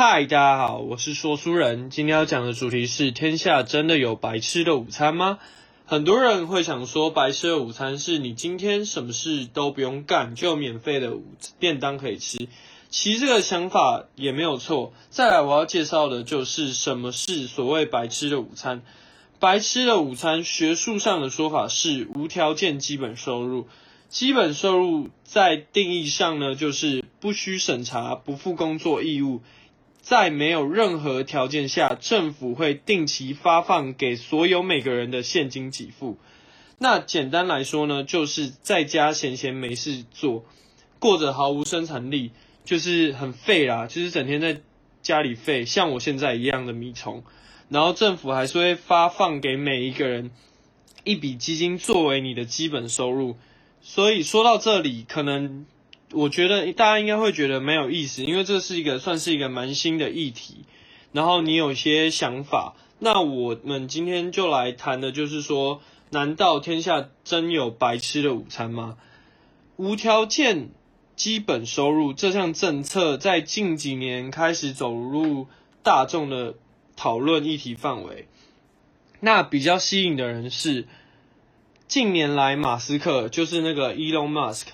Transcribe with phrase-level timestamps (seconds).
[0.00, 1.90] 嗨，大家好，我是说书人。
[1.90, 5.40] 今天要讲的主题是：天下真的有白吃的午餐吗？
[5.86, 11.24] 很多人会想说，白吃的午餐是你今天什么事都不用干，就免费的午
[11.58, 12.46] 便当可以吃。
[12.88, 14.92] 其实这个想法也没有错。
[15.10, 18.82] 再来，我要介绍的就是什么是所谓白吃的午餐。
[19.40, 23.66] 白吃的午餐，学术上的说法是无条件基本收入。
[24.08, 29.42] 基本收入在定义上呢，就是不需审查、不负工作义务，
[30.00, 36.16] 在没有任何条件下，政府会定期发放给所有每个人的现金给付。
[36.78, 40.44] 那简单来说呢，就是在家闲闲没事做，
[40.98, 42.30] 过着毫无生产力，
[42.64, 44.60] 就是很废啦，就是整天在
[45.02, 47.24] 家里废，像我现在一样的米虫。
[47.68, 50.30] 然后政府还是会发放给每一个人
[51.04, 53.36] 一笔基金，作为你的基本收入。
[53.82, 55.66] 所以说到这里，可能
[56.12, 60.64] 我觉得大家应该会觉得没有意思，因为这是一个算是一个蛮新的议题。
[61.12, 68.96] 然后你有些想法，那我们今天就来谈的就是说，难道天下真有白吃的午餐吗？
[69.76, 70.70] 无条件
[71.16, 75.46] 基本收入这项政策在近几年开始走入
[75.82, 76.54] 大众的
[76.96, 78.28] 讨论议题范围。
[79.20, 80.86] 那比较吸引的人是。
[81.86, 84.66] 近年来，马斯克就是那个 Elon Musk，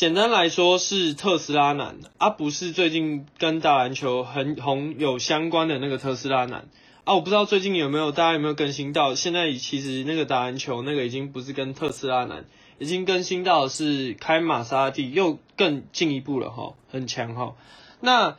[0.00, 6.70] 简单来说是特斯拉男，啊不是最近跟打篮球很红有相关的那个特斯拉男
[7.04, 7.16] 啊。
[7.16, 9.14] 我不知道最近有没有大家有没有更新到？
[9.14, 12.46] 现在其实那个打篮球那个已经不是跟特斯拉男，
[12.78, 17.54] 已经更新到是开玛莎拉蒂又更进一步了哈，很强哈。
[18.00, 18.38] 那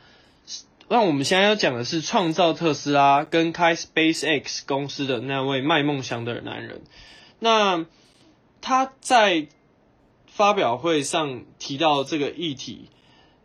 [0.88, 6.82] 那我们现在要讲的是创造特斯拉跟开 SpaceX 公司的那位卖梦想的男人，
[7.38, 7.86] 那。
[8.64, 9.48] 他在
[10.34, 12.88] 发表会上提到这个议题，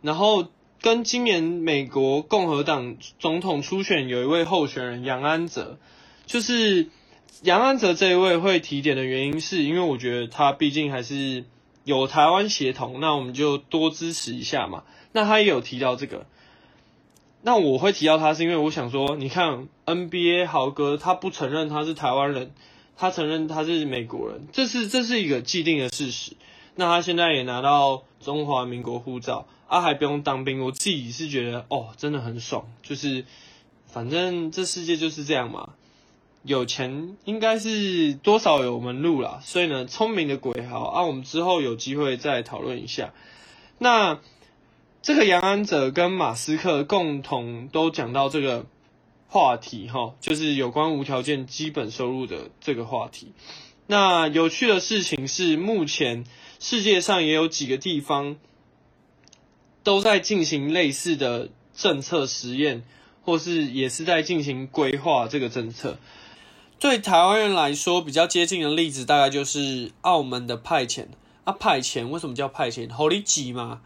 [0.00, 0.46] 然后
[0.80, 5.78] 跟今年美国共和党总统初选有一位候选人杨安泽，
[6.26, 6.88] 就是
[7.42, 11.44] 杨安泽这一位会提点的原因，是因为我觉得他毕竟还是
[11.84, 14.84] 有台湾协同，那我们就多支持一下嘛。
[15.12, 16.26] 那他也有提到这个，
[17.42, 22.52] 那我会提到他是因为我想说，你看 NBA 豪哥他不承认他是台湾人。
[23.00, 26.32] 他承认他是美国人，这是这是一个既定的事实。
[26.78, 30.64] 那他现在也拿到中华民国护照，啊，还不用当兵。
[30.64, 32.68] 我自己是觉得，哦，真的很爽。
[32.84, 33.24] 就是
[33.86, 35.70] 反正这世界就是这样嘛，
[36.44, 39.40] 有钱应该是多少有门路啦。
[39.42, 43.12] 所以呢，聪明的鬼好啊，我们之后有机会再讨论一下。
[43.78, 44.20] 那
[45.02, 48.66] 这个杨安泽跟马斯克共同都讲到这个。
[49.30, 53.34] 话题哈，就是有关无条件基本收入的这个话题。
[53.86, 56.24] 那有趣的事情是，目前
[56.58, 58.36] 世界上也有几个地方
[59.82, 62.82] 都在进行类似的政策实验，
[63.22, 65.98] 或是也是在进行规划这个政策。
[66.80, 71.06] 对台湾人来说，比较接近的例子大概就是澳门的派遣
[71.44, 72.92] 啊，派遣为什么叫派遣？
[72.92, 73.80] 好利挤嘛，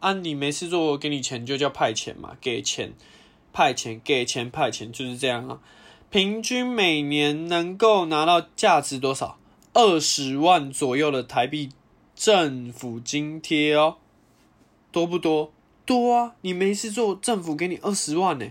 [0.00, 2.92] 啊，你没事做，给你钱就叫派遣嘛，给钱。
[3.52, 5.60] 派遣给钱派遣就是这样啊，
[6.10, 9.38] 平均每年能够拿到价值多少？
[9.72, 11.70] 二十万左右的台币
[12.16, 13.98] 政府津贴哦，
[14.90, 15.52] 多不多？
[15.84, 16.34] 多啊！
[16.40, 18.46] 你没事做，政府给你二十万呢。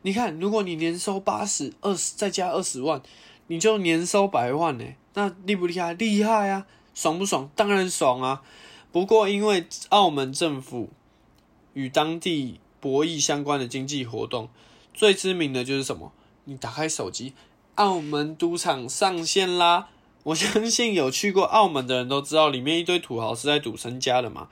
[0.00, 3.02] 你看，如果你年收八十，二十再加二十万，
[3.48, 4.84] 你就年收百万呢。
[5.12, 5.92] 那厉不厉害？
[5.92, 6.66] 厉害啊！
[6.94, 7.50] 爽不爽？
[7.54, 8.42] 当然爽啊！
[8.90, 10.88] 不过因为澳门政府
[11.74, 12.60] 与当地。
[12.82, 14.48] 博弈相关的经济活动，
[14.92, 16.12] 最知名的就是什么？
[16.46, 17.32] 你打开手机，
[17.76, 19.90] 澳门赌场上线啦！
[20.24, 24.48] 我相信有去过澳门的人都知道，里面一堆土豪是在赌身家的嘛。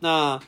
[0.00, 0.40] 那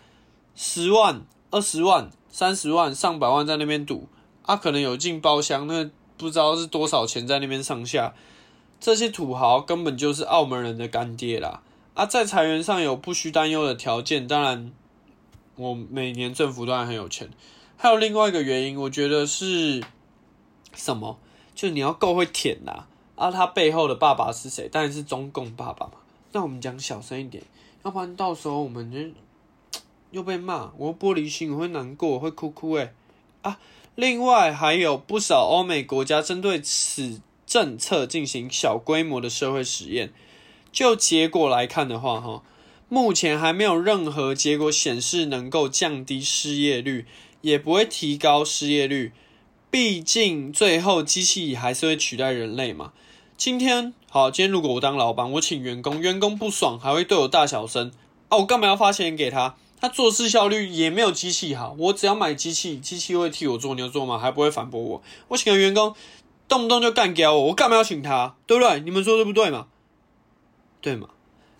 [0.55, 4.09] 十万、二十万、三十万、上百万在那边赌，
[4.43, 8.15] 啊，可能有进包厢，那不知道是多少钱在那边上下。
[8.81, 11.63] 这些土豪根本就是澳门人的干爹啦！
[11.95, 14.73] 啊，在裁员上有不需担忧的条件，当然。
[15.57, 17.31] 我每年政府都然很有钱，
[17.77, 19.81] 还有另外一个原因，我觉得是
[20.75, 21.17] 什么？
[21.55, 22.73] 就你要够会舔呐！
[22.73, 24.69] 啊，啊他背后的爸爸是谁？
[24.69, 25.93] 当然是中共爸爸嘛。
[26.33, 27.43] 那我们讲小声一点，
[27.85, 28.99] 要不然到时候我们就
[30.11, 32.93] 又被骂，我玻璃心，我会难过，我会哭哭诶。
[33.43, 33.59] 啊，
[33.95, 40.13] 另外还有不少欧美国家针对此政策进行小规模的社会实验，
[40.73, 42.43] 就结果来看的话，哈。
[42.89, 47.07] 目前还没有任何结果显示能够降低失业率，
[47.41, 49.13] 也不会提高失业率。
[49.71, 52.93] 毕竟最后机器还是会取代人类嘛。
[53.37, 57.91] 今天好，今天如果我当老板，我请员工，员工不爽还会对我大小声
[58.29, 58.39] 啊！
[58.39, 59.57] 我干嘛要发钱给他？
[59.81, 61.75] 他做事效率也没有机器好。
[61.79, 64.17] 我只要买机器，机器会替我做，你有做马？
[64.17, 65.03] 还不会反驳我。
[65.29, 65.95] 我请个员工，
[66.49, 68.37] 动不动就干掉我，我干嘛要请他？
[68.47, 68.81] 对不对？
[68.81, 69.67] 你们说对不对嘛？
[70.81, 71.09] 对嘛？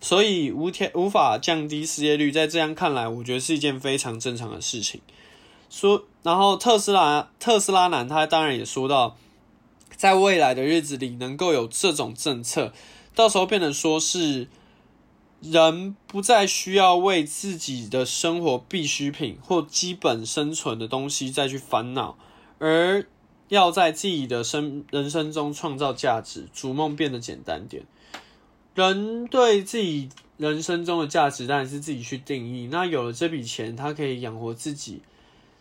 [0.01, 5.01] 所以无天无法降低失业率，在这样看来，我觉得是一件非常正常的事情。
[5.69, 9.17] 说，然后特斯拉特斯拉男他当然也说到，
[9.97, 12.73] 在未来的日子里能够有这种政策，
[13.15, 14.49] 到时候变得说是
[15.41, 22.17] 人不再需要为自己的生活必需品或基本生存的东西再去烦恼，
[22.59, 23.07] 而
[23.49, 27.85] 要在自己的生人生中创造价值，逐梦变得简单点。
[28.75, 32.69] 人对自己人生中的价值当然是自己去定义。
[32.73, 35.03] 那有了这笔钱，他可以养活自己，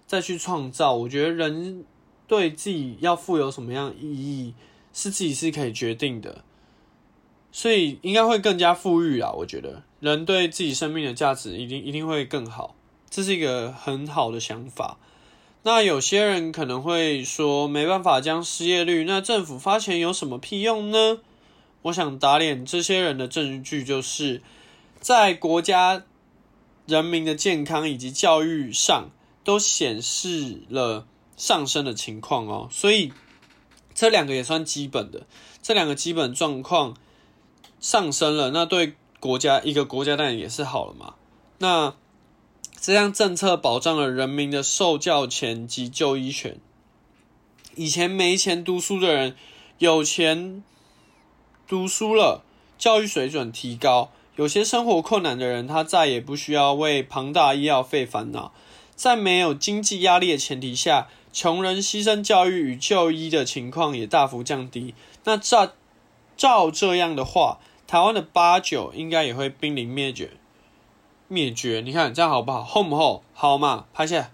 [0.07, 0.95] 再去创造。
[0.95, 1.85] 我觉得人
[2.33, 4.55] 对自己要富有什么样意义，
[4.91, 6.43] 是自己是可以决定的。
[7.51, 9.31] 所以应该会更加富裕啊！
[9.31, 12.73] 我觉得人对自己生命的价值一定一定会更好，
[13.11, 14.97] 这是一个很好的想法。
[15.61, 21.19] 那有些人可能会说，没办法将失业率，那政府发钱有什么屁用呢？
[21.83, 24.41] 我想打脸这些人的证据，就是
[24.99, 26.03] 在国家
[26.87, 29.11] 人民的健康以及教育上
[29.43, 32.69] 都显示了上升的情况哦。
[32.71, 33.11] 所以
[33.93, 35.25] 这两个也算基本的，
[35.61, 36.95] 这两个基本状况
[37.79, 41.15] 上升了，那对国家一个国家当然也是好了嘛。
[41.59, 41.95] 那
[42.79, 46.59] 这样政策保障了人民的受教权及就医权。
[47.75, 49.35] 以前没钱读书的人
[49.79, 50.63] 有钱。
[51.65, 52.43] 读书了，
[52.77, 58.53] 教育水准提高，有些生活困难的人，他再也不需要为庞大医药费烦恼。
[58.95, 64.95] 在没有经济压力的前提下，穷人牺牲教育与就医的情况也大幅降低。
[65.25, 65.73] 那照
[66.37, 70.31] 照这样的话，台湾的八九应该也会濒临灭绝。
[71.27, 72.63] 灭绝，你看这样好不好？
[72.63, 73.23] 厚不厚？
[73.33, 74.29] 好嘛，拍下，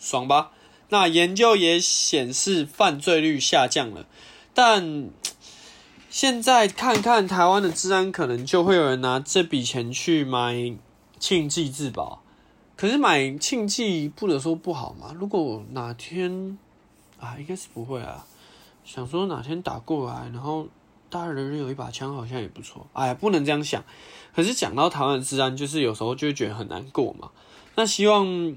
[0.00, 0.50] 爽吧？
[0.88, 4.06] 那研究也显示犯罪率下降了，
[4.52, 5.10] 但。
[6.10, 10.74] 现在看看台湾的治安，可能就会有人拿这笔钱去买
[11.18, 12.21] 庆忌自保。
[12.82, 15.14] 可是买庆忌不能说不好嘛？
[15.16, 16.58] 如果哪天
[17.20, 18.26] 啊，应该是不会啊。
[18.84, 20.66] 想说哪天打过来，然后
[21.08, 22.84] 大人人有一把枪，好像也不错。
[22.92, 23.84] 哎呀，不能这样想。
[24.34, 27.30] 可是讲到台湾的治安，就是有时候就会觉得很难过嘛。
[27.76, 28.56] 那希望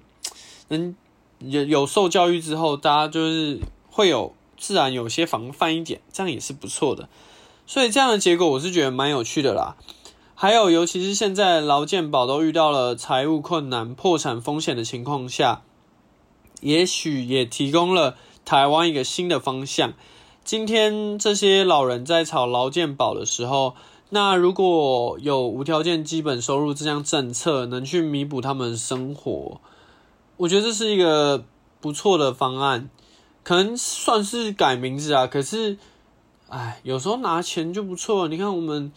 [0.69, 0.95] 能
[1.37, 3.59] 有有受教育之后，大家就是
[3.91, 7.07] 会有自然有些防范一点，这样也是不错的。
[7.67, 9.75] 所以这样的结果，我是觉得蛮有趣的啦。
[10.37, 15.61] 还有，尤其是现在劳健保都遇到了财务困难、破产风险的情况下，
[16.59, 19.93] 也许也提供了台湾一个新的方向。
[20.43, 23.75] 今天这些老人在炒劳健保的时候，
[24.09, 29.61] 那如果有无条件基本收入这项政策能去弥补他们的生活，
[30.35, 31.45] 我觉得这是一个
[31.79, 32.89] 不错的方案。
[33.41, 35.77] 可能算是改名字啊，可是。
[36.47, 38.27] 哎，有时候拿钱就不错。
[38.27, 38.91] 你看，我们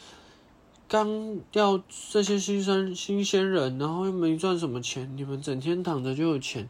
[0.89, 1.81] 刚要
[2.11, 6.67] 这些新生新鲜人，然后又没赚什么钱，你们整天躺着就有钱，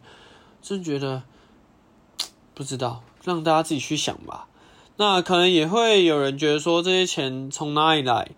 [0.61, 1.23] 真觉得
[2.53, 4.49] 不知道，让大家自己去想吧。
[4.97, 8.33] 那可能也会有人觉得说，这些钱从哪里来？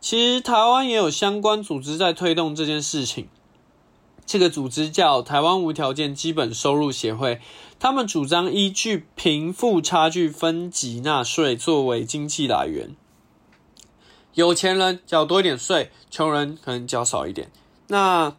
[0.00, 3.28] 其实台湾也有相关组织在推动这件事情。
[4.24, 7.40] 这个组织叫台湾无条件基本收入协会。
[7.78, 12.96] 他们主张依据贫富差距分级纳税作为经济来源，
[14.36, 17.50] 有钱人缴多一点税，穷人可能缴少一点。
[17.88, 18.36] 那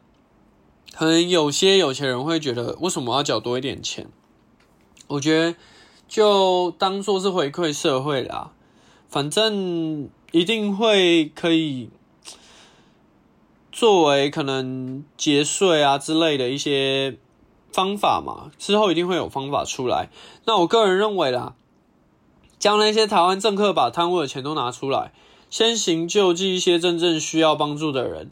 [0.93, 4.07] 可能有些有钱人会觉得，为什么要缴多一点钱？
[5.07, 5.57] 我觉得
[6.07, 8.51] 就当做是回馈社会啦，
[9.09, 11.89] 反正一定会可以
[13.71, 17.17] 作为可能节税啊之类的一些。
[17.69, 20.09] 方法嘛，之后一定会有方法出来。
[20.45, 21.53] 那我个人认为啦，
[22.57, 25.13] 将那些台湾政客把贪污的钱都拿出来，
[25.49, 28.31] 先行救济一些真正需要帮助的人，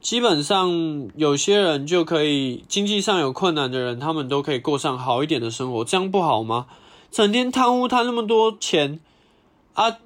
[0.00, 6.66] 基本上有些人就可以经济上有困难的人，他们都可以过上好一点的生活，这样不好吗？
[7.10, 9.00] 整天贪污贪那么多钱
[9.74, 9.98] 啊，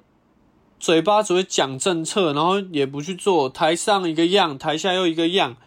[0.79, 5.57] 嘴巴只会讲政策，然后也不去做，台上一个样，台下又一个样，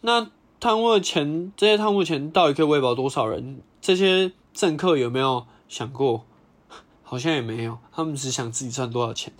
[0.00, 0.28] 那。
[0.58, 3.60] 贪污的钱，这些贪污的钱到底可以喂饱多少人？
[3.82, 6.24] 这些政客有没有想过？
[7.04, 9.34] 好像也没有，他们只想自己赚多少钱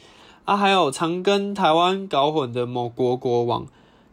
[0.47, 0.57] 啊！
[0.57, 3.67] 还有常跟台湾搞混的某国国王，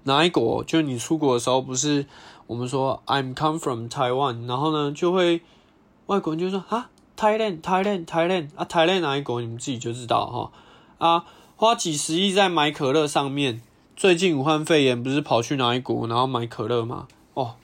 [0.05, 0.63] 哪一国？
[0.63, 2.07] 就你出国的时候，不是
[2.47, 5.41] 我们说 I'm come from Taiwan，然后呢，就会
[6.07, 9.41] 外国人就说啊，Thailand，Thailand，Thailand 啊，Thailand 哪一国？
[9.41, 10.51] 你们自己就知道哈
[11.07, 11.25] 啊，
[11.55, 13.61] 花几十亿在买可乐上面。
[13.95, 17.07] 最近武汉肺炎不是跑去哪一国，然后买可乐吗？
[17.35, 17.57] 哦，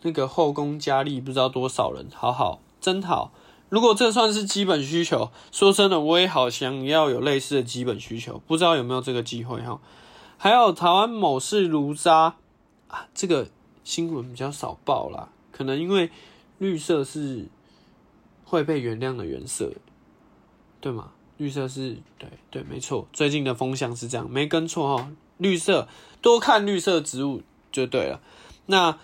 [0.00, 3.30] 那个后宫佳丽不知道多少人，好好真好。
[3.68, 9.80] 如果这算是基本需求，说真的，我也好想要有类似的基本需求，不知道有没有这个机会哈。
[10.38, 12.36] 还有台湾某市炉渣
[12.88, 13.48] 啊，这个
[13.82, 16.10] 新闻比较少报啦，可能因为
[16.58, 17.46] 绿色是
[18.44, 19.72] 会被原谅的原色，
[20.80, 21.10] 对吗？
[21.38, 25.10] 绿色是对对，没错，最近的风向是这样，没跟错哈。
[25.38, 25.86] 绿色
[26.22, 28.20] 多看绿色植物就对了。
[28.66, 28.98] 那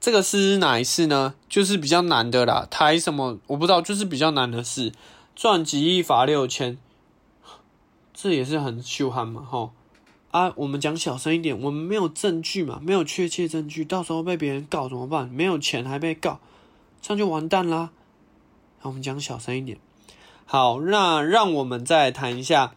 [0.00, 1.34] 这个是哪一次呢？
[1.48, 4.92] 就是比较难的啦，台什么我不知道，就是比较难的事，
[5.34, 6.78] 赚几亿罚六千，
[8.14, 9.72] 这也是很羞憨嘛，吼。
[10.30, 15.26] 啊，我们讲小声一点，我们没有证据嘛，没有确切证据，到时候被别人告怎么办？
[15.28, 16.38] 没有钱还被告，
[17.00, 17.90] 这样就完蛋啦。
[18.82, 19.78] 我们讲小声一点。
[20.44, 22.74] 好，那让我们再谈一下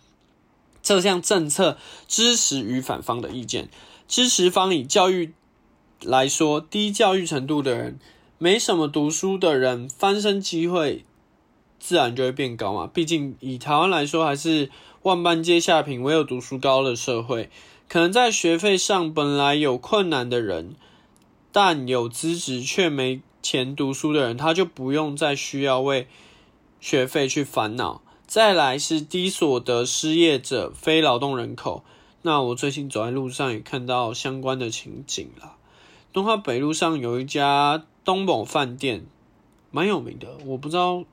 [0.81, 3.69] 这项政策支持与反方的意见。
[4.07, 5.33] 支持方以教育
[6.03, 7.99] 来说，低教育程度的人，
[8.37, 11.05] 没什么读书的人，翻身机会
[11.79, 12.89] 自然就会变高嘛。
[12.91, 14.69] 毕竟以台湾来说，还是。
[15.03, 17.49] 万般皆下品，唯有读书高的社会，
[17.89, 20.75] 可能在学费上本来有困难的人，
[21.51, 26.07] 但有资质却没钱读书的人，他就不用再需要为
[26.79, 28.03] 学费去烦恼。
[28.27, 31.83] 再来是低所得失业者、非劳动人口。
[32.21, 35.53] 那我最近走在路上也看到相关的情景了。
[36.13, 39.05] 东华北路上有一家东某饭店，
[39.71, 40.27] 蛮有名的。
[40.45, 41.05] 我不知道，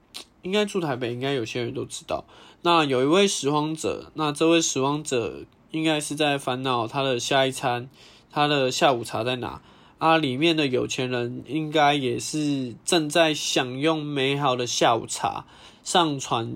[0.43, 2.25] 应该住台北，应该有些人都知道。
[2.63, 7.89] 那有一位拾荒者，那这位拾荒者应该是在烦恼他的下一餐，
[8.33, 9.63] 他的下午茶在哪？
[9.99, 15.45] 啊，里面的有钱人应该也是正在享用美好的下午茶，
[15.85, 16.53] 上传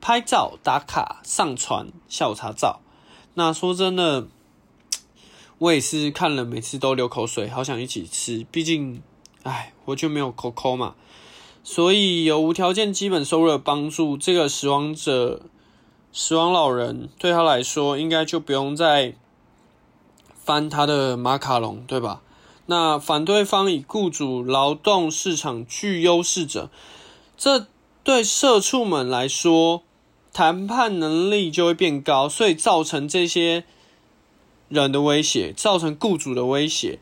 [0.00, 2.80] 拍照打卡，上传下午茶照。
[3.34, 4.28] 那说真的，
[5.58, 8.46] 我也是看了，每次都流口水，好想一起吃。
[8.50, 9.02] 毕竟，
[9.42, 10.94] 哎，我就没有口口嘛。
[11.64, 15.42] 所以有无条件基本收入的帮助，这个死亡者、
[16.12, 19.16] 死亡老人对他来说，应该就不用再
[20.34, 22.22] 翻他的马卡龙，对吧？
[22.66, 26.70] 那反对方以雇主劳动市场具优势者，
[27.36, 27.66] 这
[28.04, 29.82] 对社畜们来说，
[30.32, 33.64] 谈判能力就会变高，所以造成这些
[34.68, 36.98] 人的威胁，造成雇主的威胁。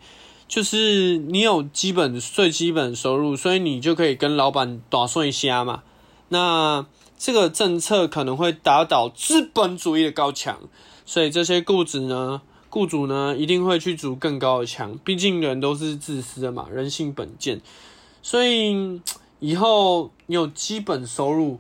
[0.47, 5.83] 就是你有基本最基本收入，所以你就可以跟老板打算一下嘛。
[6.29, 10.61] 那这个政策可能会打倒资本主义的高墙，
[11.07, 14.99] 所以这些雇主呢，雇主呢一定会去筑更高的墙。
[15.03, 17.61] 毕竟人都是自私的嘛，人性本贱。
[18.21, 19.01] 所以
[19.41, 21.59] 以后你有基本收入，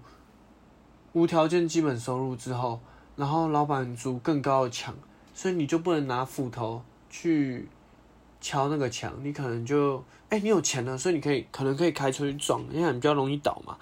[1.14, 2.80] 无条件基本收入之后，
[3.16, 4.94] 然后老板筑更高的墙，
[5.34, 7.68] 所以你就不能拿斧头去。
[8.40, 13.78] 敲那个墙，你可能就哎，你有钱了，所以你可以可能可以开出去撞，因为比较容易倒嘛。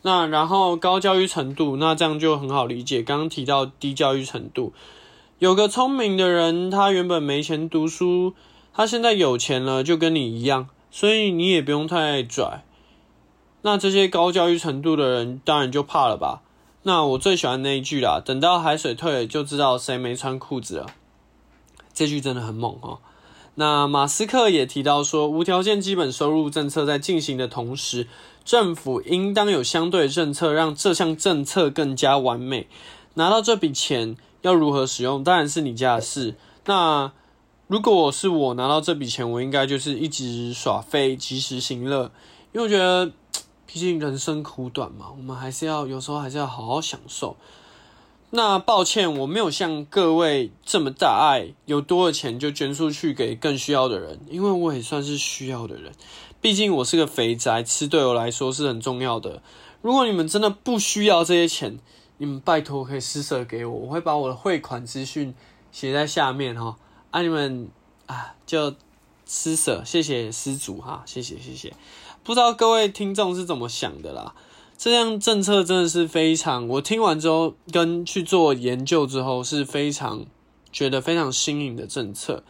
[0.00, 3.02] 那然后高教育程度，那这样就很好理解。
[3.02, 4.72] 刚刚提到低教育程度，
[5.38, 8.32] 有个聪明的人，他原本没钱读书，
[8.72, 12.64] 他现在有钱了，就跟你一样，所以你也不用太拽。
[13.60, 16.40] 那这些高教育程度的人，当然就怕了吧？
[16.82, 20.86] 那我最喜欢那一句啦，等到海水退了，就知道谁没穿裤子了。
[21.92, 22.98] 这句真的很猛哦。
[23.56, 28.06] 那马斯克也提到说，无条件基本收入政策在进行的同时，
[28.44, 32.68] 政府应当有相对政策，让这项政策更加完美。
[33.14, 36.36] 拿到这笔钱要如何使用，当然是你家的事。
[36.66, 37.10] 那
[37.66, 42.12] 如果是我拿到这笔钱，我应该就是一直耍废，及时行乐，
[42.52, 43.10] 因为我觉得，
[43.70, 47.36] 毕竟人生苦短嘛，我们还是要有时候还是要好好享受。
[48.30, 55.92] 那抱歉，我没有像各位这么大爱，有多的钱就捐出去给更需要的人，因为我也算是需要的人。
[56.40, 59.42] 毕竟我是个肥宅，吃对我来说是很重要的。
[59.82, 61.78] 如果你们真的不需要这些钱，
[62.16, 65.34] 你们拜托可以施舍给我，我会把我的汇款资讯
[65.70, 66.76] 写在下面哈。
[67.10, 67.68] 啊，你们
[68.06, 68.74] 啊就
[69.26, 71.74] 施舍，谢谢施主哈，谢谢谢谢。
[72.28, 74.34] 不知道各位听众是怎么想的啦？
[74.76, 80.26] 这样政策真的是非常，我听完之后跟去做研究之后是非常
[80.70, 82.44] 觉得非常新颖的政策。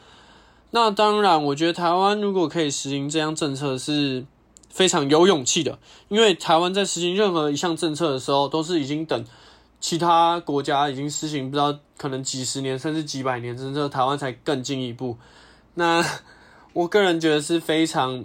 [0.72, 4.26] 那当然，我觉得台湾如果可以实行这样政策是
[4.68, 9.24] 非常有勇气的，因为台湾在实行任何一项政策的时候，都是已经等
[9.78, 15.16] 其他国家已经实行不知道可能几十年甚至几百年甚至，台湾才更进一步。
[15.74, 16.04] 那
[16.74, 18.24] 我个人觉得是非常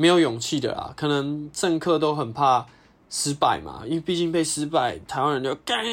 [0.00, 2.66] 没有勇气的啦，可能政客都很怕。
[3.12, 5.84] 失败嘛，因为毕竟被失败，台湾人就干，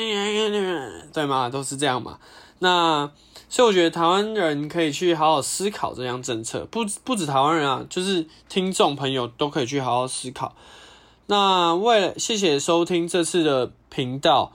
[1.12, 1.50] 对吗？
[1.50, 2.20] 都是这样嘛。
[2.60, 3.10] 那
[3.50, 10.56] 所以我觉得台湾人可以去好好思考这项政策，不不止台湾人啊，就是听众朋友都可以去好好思考。
[11.26, 14.54] 那为了谢谢收听这次的频道，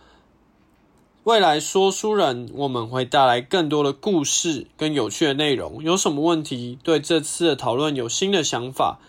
[1.25, 5.83] 未来说书人我们会带来更多的故事跟有趣的内容。
[5.83, 9.01] 有什么问题，对这次的讨论有新的想法，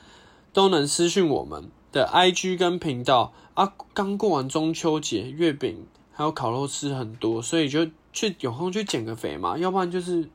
[0.54, 3.74] 都能私讯我们的 IG 跟频道啊。
[3.94, 7.90] 刚过完中秋节，月饼还有烤肉吃很多，所以就。
[8.16, 10.30] 去有空去减个肥嘛，要不然就是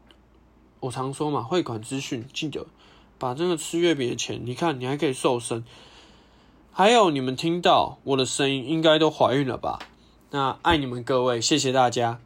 [0.80, 2.66] 我常说嘛，汇款资讯记得
[3.20, 5.64] 把这个吃月饼的钱，你看你还可以瘦身。
[6.72, 9.78] 还有你们听到我的声音，应该都怀孕了吧？
[10.32, 12.18] 那爱你们各位，谢谢大家。